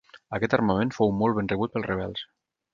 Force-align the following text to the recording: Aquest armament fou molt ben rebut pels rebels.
Aquest 0.37 0.55
armament 0.57 0.95
fou 0.97 1.13
molt 1.19 1.39
ben 1.41 1.53
rebut 1.53 1.77
pels 1.77 1.89
rebels. 1.93 2.29